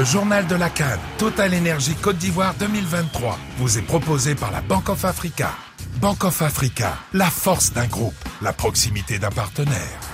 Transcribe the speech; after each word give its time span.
Le 0.00 0.06
journal 0.06 0.46
de 0.46 0.54
la 0.54 0.70
Cannes, 0.70 0.98
Total 1.18 1.52
Énergie 1.52 1.94
Côte 1.94 2.16
d'Ivoire 2.16 2.54
2023, 2.58 3.38
vous 3.58 3.76
est 3.76 3.82
proposé 3.82 4.34
par 4.34 4.50
la 4.50 4.62
Banque 4.62 4.88
of 4.88 5.04
Africa. 5.04 5.50
Banque 6.00 6.24
of 6.24 6.40
Africa, 6.40 6.96
la 7.12 7.28
force 7.28 7.74
d'un 7.74 7.86
groupe, 7.86 8.14
la 8.40 8.54
proximité 8.54 9.18
d'un 9.18 9.28
partenaire. 9.28 10.09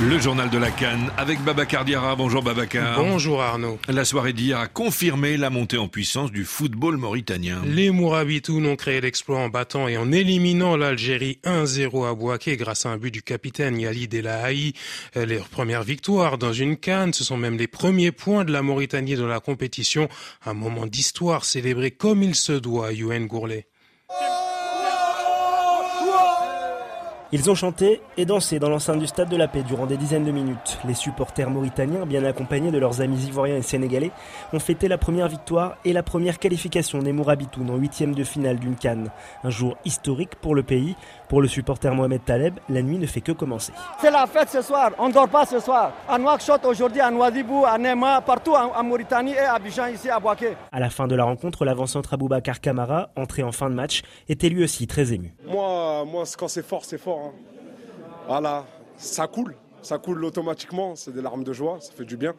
Le 0.00 0.18
journal 0.18 0.50
de 0.50 0.58
la 0.58 0.70
Cannes 0.70 1.10
avec 1.16 1.40
Babacar 1.42 1.84
Diarra. 1.84 2.16
Bonjour 2.16 2.42
Babacar. 2.42 2.98
Bonjour 2.98 3.40
Arnaud. 3.40 3.78
La 3.88 4.04
soirée 4.04 4.32
d'hier 4.32 4.58
a 4.58 4.66
confirmé 4.66 5.36
la 5.36 5.48
montée 5.48 5.76
en 5.78 5.86
puissance 5.86 6.32
du 6.32 6.44
football 6.44 6.96
mauritanien. 6.96 7.62
Les 7.66 7.90
Mourabitoun 7.90 8.66
ont 8.66 8.74
créé 8.74 9.00
l'exploit 9.00 9.38
en 9.38 9.48
battant 9.48 9.86
et 9.86 9.96
en 9.96 10.10
éliminant 10.10 10.76
l'Algérie 10.76 11.38
1-0 11.44 12.08
à 12.08 12.14
Bouaké 12.14 12.56
grâce 12.56 12.84
à 12.84 12.90
un 12.90 12.96
but 12.96 13.12
du 13.12 13.22
capitaine 13.22 13.78
Yali 13.78 14.08
Delahaï. 14.08 14.72
Leur 15.14 15.48
première 15.48 15.84
victoire 15.84 16.36
dans 16.36 16.52
une 16.52 16.76
Cannes, 16.76 17.12
ce 17.12 17.22
sont 17.22 17.36
même 17.36 17.56
les 17.56 17.68
premiers 17.68 18.12
points 18.12 18.44
de 18.44 18.52
la 18.52 18.62
Mauritanie 18.62 19.14
dans 19.14 19.28
la 19.28 19.40
compétition. 19.40 20.08
Un 20.44 20.54
moment 20.54 20.86
d'histoire 20.86 21.44
célébré 21.44 21.92
comme 21.92 22.22
il 22.22 22.34
se 22.34 22.52
doit, 22.52 22.92
Youen 22.92 23.26
Gourlet. 23.26 23.66
Ils 27.34 27.50
ont 27.50 27.54
chanté 27.54 28.02
et 28.18 28.26
dansé 28.26 28.58
dans 28.58 28.68
l'enceinte 28.68 28.98
du 28.98 29.06
Stade 29.06 29.30
de 29.30 29.38
la 29.38 29.48
Paix 29.48 29.62
durant 29.62 29.86
des 29.86 29.96
dizaines 29.96 30.26
de 30.26 30.30
minutes. 30.30 30.78
Les 30.84 30.92
supporters 30.92 31.48
mauritaniens, 31.48 32.04
bien 32.04 32.22
accompagnés 32.26 32.70
de 32.70 32.76
leurs 32.76 33.00
amis 33.00 33.24
ivoiriens 33.24 33.56
et 33.56 33.62
sénégalais, 33.62 34.10
ont 34.52 34.58
fêté 34.58 34.86
la 34.86 34.98
première 34.98 35.28
victoire 35.28 35.78
et 35.86 35.94
la 35.94 36.02
première 36.02 36.38
qualification 36.38 36.98
des 36.98 37.12
Mourabitoun 37.12 37.70
en 37.70 37.76
huitième 37.76 38.14
de 38.14 38.22
finale 38.22 38.58
d'une 38.58 38.76
canne. 38.76 39.08
Un 39.44 39.48
jour 39.48 39.78
historique 39.86 40.34
pour 40.42 40.54
le 40.54 40.62
pays. 40.62 40.94
Pour 41.30 41.40
le 41.40 41.48
supporter 41.48 41.94
Mohamed 41.94 42.22
Taleb, 42.22 42.60
la 42.68 42.82
nuit 42.82 42.98
ne 42.98 43.06
fait 43.06 43.22
que 43.22 43.32
commencer. 43.32 43.72
C'est 44.02 44.10
la 44.10 44.26
fête 44.26 44.50
ce 44.50 44.60
soir, 44.60 44.90
on 44.98 45.08
ne 45.08 45.14
dort 45.14 45.30
pas 45.30 45.46
ce 45.46 45.58
soir. 45.58 45.94
À 46.06 46.18
Nouakchott 46.18 46.62
aujourd'hui, 46.66 47.00
à 47.00 47.10
Nouadhibou, 47.10 47.64
à 47.64 47.78
Nema, 47.78 48.20
partout 48.20 48.52
en, 48.52 48.84
Mauritanie 48.84 49.32
et 49.32 49.38
à 49.38 49.54
Abidjan 49.54 49.86
ici 49.86 50.10
à 50.10 50.20
Boaké. 50.20 50.48
À 50.70 50.78
la 50.78 50.90
fin 50.90 51.06
de 51.06 51.14
la 51.14 51.24
rencontre, 51.24 51.64
l'avant-centre 51.64 52.12
Aboubacar 52.12 52.60
Kamara, 52.60 53.08
entré 53.16 53.42
en 53.42 53.52
fin 53.52 53.70
de 53.70 53.74
match, 53.74 54.02
était 54.28 54.50
lui 54.50 54.62
aussi 54.62 54.86
très 54.86 55.14
ému. 55.14 55.34
Moi, 55.46 56.04
moi 56.04 56.24
quand 56.38 56.48
c'est 56.48 56.66
fort, 56.66 56.84
c'est 56.84 56.98
fort. 56.98 57.21
Voilà, 58.26 58.64
ça 58.96 59.26
coule, 59.26 59.56
ça 59.82 59.98
coule 59.98 60.24
automatiquement, 60.24 60.96
c'est 60.96 61.12
des 61.12 61.22
larmes 61.22 61.44
de 61.44 61.52
joie, 61.52 61.78
ça 61.80 61.92
fait 61.92 62.04
du 62.04 62.16
bien. 62.16 62.34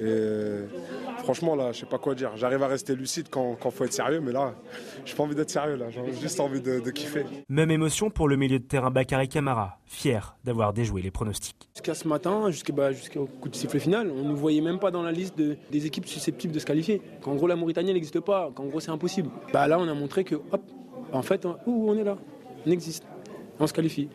Et 0.00 0.60
franchement, 1.18 1.56
là, 1.56 1.72
je 1.72 1.80
sais 1.80 1.86
pas 1.86 1.98
quoi 1.98 2.14
dire. 2.14 2.36
J'arrive 2.36 2.62
à 2.62 2.68
rester 2.68 2.94
lucide 2.94 3.26
quand 3.30 3.58
il 3.64 3.70
faut 3.72 3.84
être 3.84 3.92
sérieux, 3.92 4.20
mais 4.20 4.30
là, 4.30 4.54
j'ai 5.04 5.14
pas 5.16 5.24
envie 5.24 5.34
d'être 5.34 5.50
sérieux, 5.50 5.76
là. 5.76 5.86
J'ai 5.90 6.20
juste 6.20 6.38
envie 6.38 6.60
de, 6.60 6.90
kiffer. 6.90 7.24
Même 7.48 7.70
émotion 7.70 8.08
pour 8.08 8.28
le 8.28 8.36
milieu 8.36 8.60
de 8.60 8.64
terrain 8.64 8.90
Bakary 8.90 9.28
Camara, 9.28 9.78
fier 9.86 10.36
d'avoir 10.44 10.72
déjoué 10.72 11.02
les 11.02 11.10
pronostics. 11.10 11.68
Jusqu'à 11.74 11.94
ce 11.94 12.06
matin, 12.06 12.50
jusqu'au 12.50 12.72
bah, 12.72 12.90
coup 13.40 13.48
de 13.48 13.56
sifflet 13.56 13.80
final, 13.80 14.10
on 14.10 14.28
ne 14.28 14.34
voyait 14.34 14.60
même 14.60 14.78
pas 14.78 14.92
dans 14.92 15.02
la 15.02 15.12
liste 15.12 15.36
des 15.36 15.86
équipes 15.86 16.06
susceptibles 16.06 16.54
de 16.54 16.60
se 16.60 16.66
qualifier. 16.66 17.02
Qu'en 17.20 17.34
gros, 17.34 17.48
la 17.48 17.56
Mauritanie 17.56 17.92
n'existe 17.92 18.20
pas, 18.20 18.50
qu'en 18.54 18.66
gros, 18.66 18.78
c'est 18.78 18.90
impossible. 18.90 19.30
Bah 19.52 19.66
là, 19.66 19.78
on 19.80 19.88
a 19.88 19.94
montré 19.94 20.22
que, 20.22 20.36
hop, 20.36 20.62
en 21.12 21.22
fait, 21.22 21.44
où 21.66 21.90
on 21.90 21.96
est 21.96 22.04
là, 22.04 22.16
on 22.66 22.70
existe, 22.70 23.04
on 23.60 23.66
se 23.66 23.72
qualifie. 23.72 24.08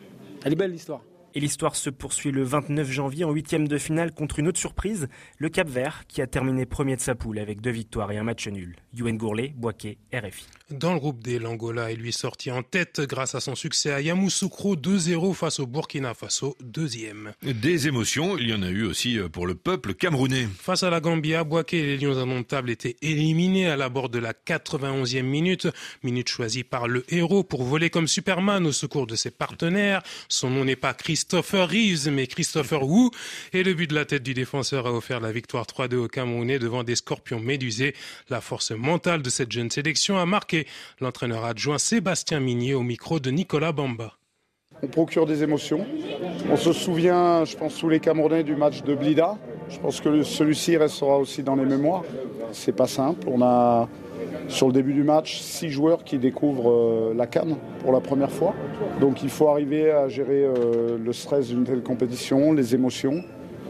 Elle 0.44 0.52
est 0.52 0.56
belle 0.56 0.72
l'histoire. 0.72 1.02
Et 1.36 1.40
l'histoire 1.40 1.74
se 1.74 1.90
poursuit 1.90 2.30
le 2.30 2.44
29 2.44 2.88
janvier 2.88 3.24
en 3.24 3.32
huitième 3.32 3.66
de 3.66 3.76
finale 3.76 4.12
contre 4.12 4.38
une 4.38 4.46
autre 4.46 4.60
surprise, 4.60 5.08
le 5.38 5.48
Cap 5.48 5.68
Vert, 5.68 6.04
qui 6.06 6.22
a 6.22 6.28
terminé 6.28 6.64
premier 6.64 6.94
de 6.94 7.00
sa 7.00 7.16
poule 7.16 7.40
avec 7.40 7.60
deux 7.60 7.72
victoires 7.72 8.12
et 8.12 8.18
un 8.18 8.22
match 8.22 8.46
nul. 8.46 8.76
Yuen 8.92 9.16
Gourlet, 9.16 9.52
Boaké, 9.56 9.98
RFI. 10.12 10.46
Dans 10.70 10.94
le 10.94 11.00
groupe 11.00 11.24
D, 11.24 11.40
l'Angola 11.40 11.90
est 11.90 11.96
lui 11.96 12.12
sorti 12.12 12.52
en 12.52 12.62
tête 12.62 13.00
grâce 13.00 13.34
à 13.34 13.40
son 13.40 13.56
succès 13.56 13.92
à 13.92 14.00
Yamoussoukro 14.00 14.76
2-0 14.76 15.34
face 15.34 15.58
au 15.58 15.66
Burkina 15.66 16.14
Faso, 16.14 16.56
deuxième. 16.62 17.32
Des 17.42 17.88
émotions, 17.88 18.38
il 18.38 18.48
y 18.48 18.54
en 18.54 18.62
a 18.62 18.70
eu 18.70 18.84
aussi 18.84 19.18
euh, 19.18 19.28
pour 19.28 19.48
le 19.48 19.56
peuple 19.56 19.94
camerounais. 19.94 20.46
Face 20.60 20.84
à 20.84 20.90
la 20.90 21.00
Gambie, 21.00 21.34
Boaké 21.44 21.80
et 21.80 21.86
les 21.86 21.96
Lions 21.96 22.16
indomptables 22.16 22.70
étaient 22.70 22.96
éliminés 23.02 23.66
à 23.66 23.76
la 23.76 23.88
bord 23.88 24.08
de 24.08 24.20
la 24.20 24.32
91e 24.32 25.22
minute, 25.22 25.66
minute 26.04 26.28
choisie 26.28 26.62
par 26.62 26.86
le 26.86 27.04
héros 27.12 27.42
pour 27.42 27.64
voler 27.64 27.90
comme 27.90 28.06
Superman 28.06 28.64
au 28.66 28.72
secours 28.72 29.08
de 29.08 29.16
ses 29.16 29.32
partenaires. 29.32 30.02
Son 30.28 30.48
nom 30.48 30.64
n'est 30.64 30.76
pas 30.76 30.94
Christopher 31.24 31.70
Reeves, 31.70 32.10
mais 32.10 32.26
Christopher 32.26 32.82
Wu. 32.86 33.10
Et 33.54 33.62
le 33.62 33.72
but 33.72 33.88
de 33.88 33.94
la 33.94 34.04
tête 34.04 34.22
du 34.22 34.34
défenseur 34.34 34.86
a 34.86 34.92
offert 34.92 35.20
la 35.20 35.32
victoire 35.32 35.64
3-2 35.64 35.94
au 35.94 36.06
Camerounais 36.06 36.58
devant 36.58 36.84
des 36.84 36.96
scorpions 36.96 37.40
médusés. 37.40 37.94
La 38.28 38.42
force 38.42 38.72
mentale 38.72 39.22
de 39.22 39.30
cette 39.30 39.50
jeune 39.50 39.70
sélection 39.70 40.18
a 40.18 40.26
marqué 40.26 40.66
l'entraîneur 41.00 41.46
adjoint 41.46 41.78
Sébastien 41.78 42.40
Minier 42.40 42.74
au 42.74 42.82
micro 42.82 43.20
de 43.20 43.30
Nicolas 43.30 43.72
Bamba. 43.72 44.18
On 44.82 44.86
procure 44.86 45.26
des 45.26 45.42
émotions. 45.42 45.80
On 46.50 46.56
se 46.56 46.72
souvient, 46.72 47.44
je 47.44 47.56
pense, 47.56 47.78
tous 47.78 47.88
les 47.88 48.00
Camerounais 48.00 48.42
du 48.42 48.56
match 48.56 48.82
de 48.82 48.94
Blida. 48.94 49.36
Je 49.68 49.78
pense 49.78 50.00
que 50.00 50.22
celui-ci 50.22 50.76
restera 50.76 51.18
aussi 51.18 51.42
dans 51.42 51.56
les 51.56 51.64
mémoires. 51.64 52.02
C'est 52.52 52.76
pas 52.76 52.86
simple. 52.86 53.26
On 53.30 53.40
a, 53.40 53.88
sur 54.48 54.66
le 54.66 54.72
début 54.72 54.92
du 54.92 55.02
match, 55.02 55.40
six 55.40 55.70
joueurs 55.70 56.04
qui 56.04 56.18
découvrent 56.18 56.70
euh, 56.70 57.14
la 57.16 57.26
canne 57.26 57.56
pour 57.80 57.92
la 57.92 58.00
première 58.00 58.30
fois. 58.30 58.54
Donc 59.00 59.22
il 59.22 59.30
faut 59.30 59.48
arriver 59.48 59.90
à 59.90 60.08
gérer 60.08 60.44
euh, 60.44 60.98
le 61.02 61.12
stress 61.12 61.48
d'une 61.48 61.64
telle 61.64 61.82
compétition, 61.82 62.52
les 62.52 62.74
émotions. 62.74 63.22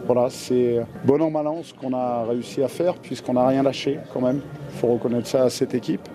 Voilà, 0.06 0.28
c'est 0.28 0.80
bon 1.04 1.22
an 1.22 1.30
mal 1.30 1.46
an 1.46 1.62
ce 1.62 1.72
qu'on 1.72 1.94
a 1.94 2.24
réussi 2.24 2.62
à 2.62 2.68
faire, 2.68 2.94
puisqu'on 2.96 3.34
n'a 3.34 3.46
rien 3.46 3.62
lâché 3.62 3.98
quand 4.12 4.20
même. 4.20 4.40
Il 4.70 4.78
faut 4.78 4.88
reconnaître 4.88 5.28
ça 5.28 5.44
à 5.44 5.50
cette 5.50 5.74
équipe. 5.74 6.06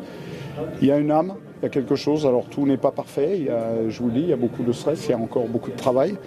Il 0.81 0.87
y 0.87 0.91
a 0.91 0.97
une 0.97 1.11
âme, 1.11 1.33
il 1.61 1.63
y 1.63 1.65
a 1.65 1.69
quelque 1.69 1.95
chose. 1.95 2.25
Alors 2.25 2.45
tout 2.45 2.65
n'est 2.65 2.77
pas 2.77 2.91
parfait, 2.91 3.47
je 3.87 3.99
vous 3.99 4.07
le 4.07 4.13
dis, 4.13 4.21
il 4.21 4.29
y 4.29 4.33
a 4.33 4.37
beaucoup 4.37 4.63
de 4.63 4.71
stress, 4.71 5.07
il 5.07 5.11
y 5.11 5.13
a 5.13 5.17
encore 5.17 5.47
beaucoup 5.47 5.71
de 5.71 5.75
travail. 5.75 6.17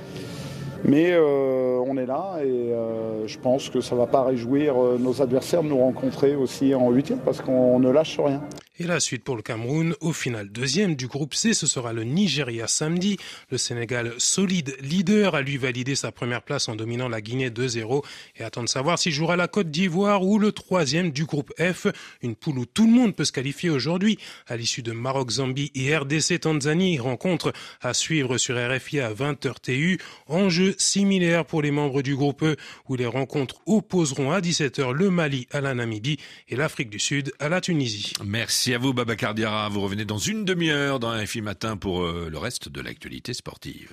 Mais 0.85 1.13
euh, 1.13 1.79
on 1.87 1.97
est 1.97 2.07
là 2.07 2.39
et 2.43 2.73
euh, 2.73 3.27
je 3.27 3.39
pense 3.39 3.71
que 3.71 3.81
ça 3.81 3.95
ne 3.95 4.01
va 4.01 4.07
pas 4.07 4.25
réjouir 4.25 4.75
euh, 4.77 4.99
nos 4.99 5.23
adversaires 5.23 5.63
de 5.63 5.69
nous 5.69 5.79
rencontrer 5.79 6.35
aussi 6.35 6.75
en 6.75 6.91
huitième 6.91 7.21
parce 7.21 7.41
qu'on 7.41 7.79
ne 7.79 7.91
lâche 7.91 8.19
rien. 8.19 8.43
Et 8.79 8.85
la 8.85 9.01
suite 9.01 9.23
pour 9.23 9.37
le 9.37 9.43
Cameroun, 9.43 9.95
au 10.01 10.15
final 10.15 10.49
deuxième 10.49 10.97
du 10.97 11.07
groupe 11.07 11.35
C, 11.35 11.53
ce 11.53 11.67
sera 11.67 11.93
le 11.93 12.05
Nigeria 12.05 12.67
samedi. 12.67 13.19
Le 13.51 13.59
Sénégal, 13.59 14.15
solide 14.17 14.75
leader, 14.81 15.35
a 15.35 15.43
lui 15.43 15.59
validé 15.59 15.95
sa 15.95 16.11
première 16.11 16.41
place 16.41 16.71
en 16.71 16.75
dominant 16.75 17.11
la 17.11 17.21
Guinée 17.21 17.51
2-0 17.51 18.03
et 18.37 18.45
attend 18.45 18.63
de 18.63 18.69
savoir 18.71 18.99
s'il 18.99 19.13
jouera 19.13 19.37
la 19.37 19.47
Côte 19.47 19.71
d'Ivoire 19.71 20.25
ou 20.25 20.39
le 20.39 20.53
troisième 20.53 21.11
du 21.11 21.27
groupe 21.27 21.53
F, 21.61 21.87
une 22.23 22.35
poule 22.35 22.61
où 22.61 22.65
tout 22.65 22.87
le 22.87 22.93
monde 22.93 23.15
peut 23.15 23.27
se 23.27 23.33
qualifier 23.33 23.69
aujourd'hui. 23.69 24.17
À 24.47 24.57
l'issue 24.57 24.83
de 24.83 24.93
Maroc-Zambie 24.93 25.71
et 25.75 25.95
RDC-Tanzanie, 25.95 26.99
rencontre 26.99 27.53
à 27.83 27.93
suivre 27.93 28.39
sur 28.39 28.57
RFI 28.57 29.01
à 29.01 29.13
20h 29.13 29.61
TU. 29.61 29.99
Enjeu 30.29 30.75
similaire 30.79 31.45
pour 31.45 31.61
les 31.61 31.73
membres 31.73 32.01
du 32.01 32.17
groupe 32.17 32.43
E, 32.43 32.57
où 32.89 32.97
les 32.97 33.05
rencontres 33.05 33.57
opposeront 33.67 34.33
à 34.33 34.41
17h 34.41 34.93
le 34.93 35.11
Mali 35.11 35.47
à 35.53 35.61
la 35.61 35.75
Namibie 35.75 36.19
et 36.49 36.57
l'Afrique 36.57 36.89
du 36.89 36.99
Sud 36.99 37.35
à 37.39 37.51
la 37.51 37.61
Tunisie. 37.61 38.15
Merci. 38.25 38.62
Merci 38.63 38.75
à 38.75 38.79
vous, 38.79 38.93
Babacar 38.93 39.35
Diarra. 39.35 39.69
Vous 39.69 39.81
revenez 39.81 40.05
dans 40.05 40.19
une 40.19 40.45
demi-heure 40.45 41.01
dans 41.01 41.09
un 41.09 41.27
film 41.27 41.47
matin 41.47 41.77
pour 41.77 42.05
euh, 42.05 42.29
le 42.31 42.39
reste 42.39 42.69
de 42.69 42.81
l'actualité 42.81 43.35
sportive. 43.35 43.91